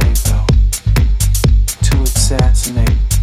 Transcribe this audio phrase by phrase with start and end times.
[0.00, 0.44] say,
[1.82, 3.13] to assassinate.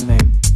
[0.00, 0.49] listening.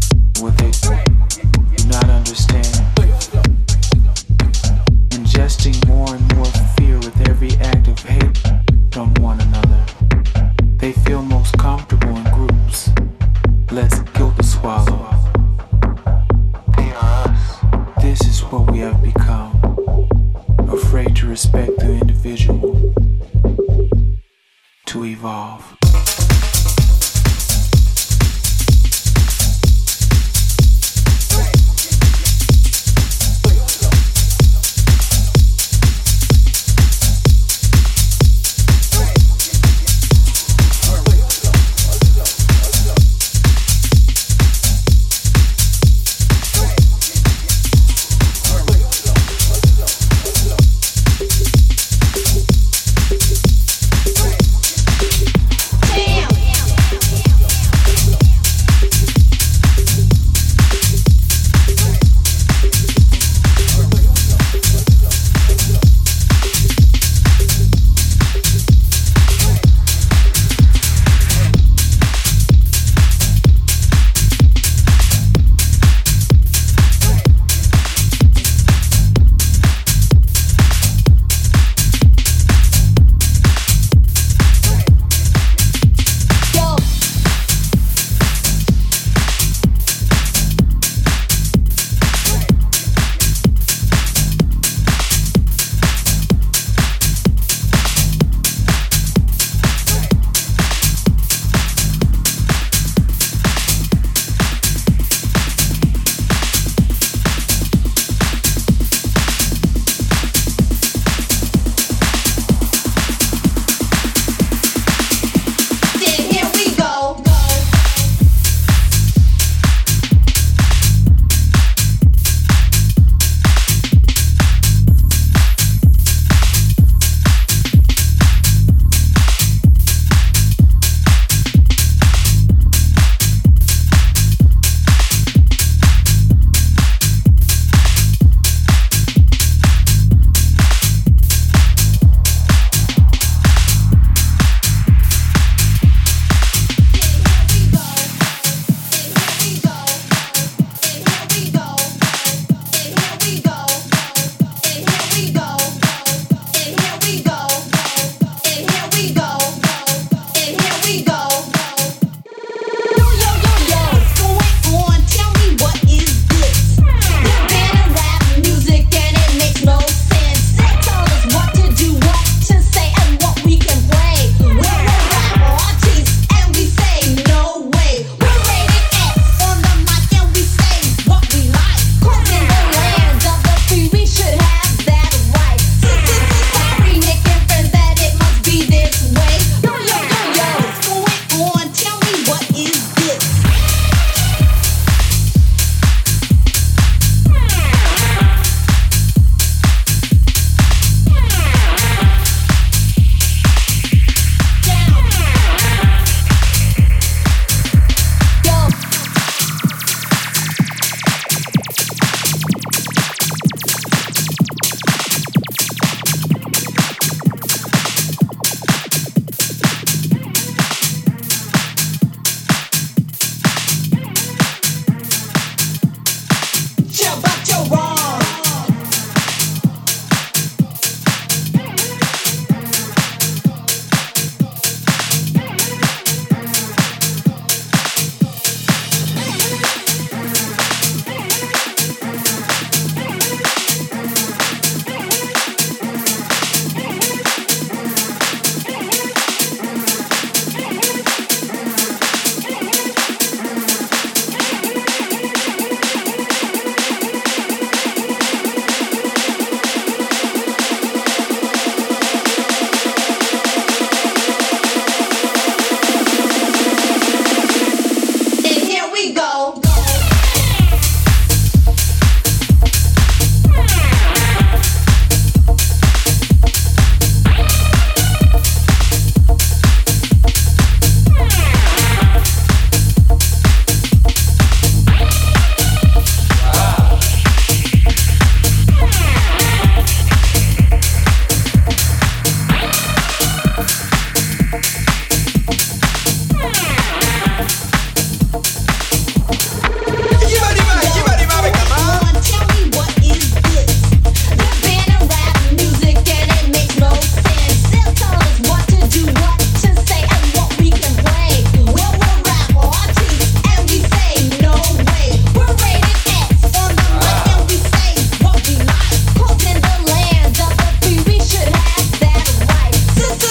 [322.96, 323.23] Listen